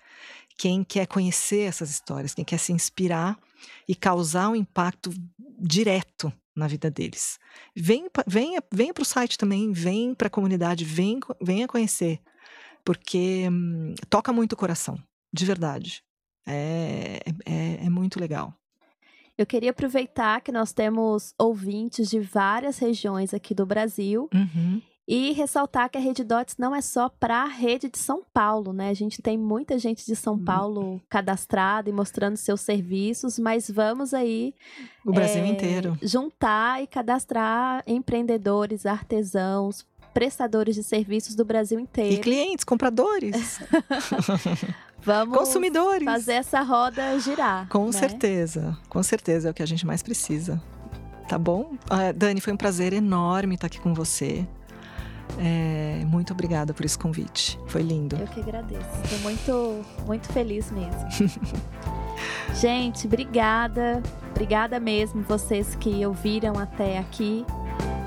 [0.57, 3.39] quem quer conhecer essas histórias, quem quer se inspirar
[3.87, 5.11] e causar um impacto
[5.61, 7.39] direto na vida deles.
[7.75, 12.21] Vem, venha venha para o site também, vem para a comunidade, vem, venha conhecer,
[12.85, 14.99] porque hum, toca muito o coração,
[15.33, 16.03] de verdade.
[16.47, 18.55] É, é, é muito legal.
[19.37, 24.81] Eu queria aproveitar que nós temos ouvintes de várias regiões aqui do Brasil Uhum.
[25.07, 28.73] E ressaltar que a Rede Dots não é só para a rede de São Paulo,
[28.73, 28.89] né?
[28.89, 30.45] A gente tem muita gente de São Uhum.
[30.45, 34.55] Paulo cadastrada e mostrando seus serviços, mas vamos aí
[35.05, 35.99] O Brasil é, inteiro.
[36.03, 39.85] juntar e cadastrar empreendedores, artesãos,
[40.15, 42.23] prestadores de serviços do Brasil E inteiro.
[42.23, 43.59] clientes, compradores,
[45.03, 46.05] Vamos consumidores.
[46.07, 47.69] fazer essa roda girar.
[47.69, 47.93] Com né?
[47.93, 50.63] certeza, com certeza é o que a gente mais precisa.
[51.29, 51.73] Tá bom?
[51.91, 54.47] Ah, Dani, foi um prazer enorme estar aqui com você.
[55.39, 57.59] É, muito obrigada por esse convite.
[57.67, 58.17] Foi lindo.
[58.17, 58.87] Eu que agradeço.
[59.03, 61.05] Estou muito, muito feliz mesmo.
[62.55, 64.03] Gente, obrigada.
[64.31, 67.45] Obrigada mesmo vocês que ouviram até aqui.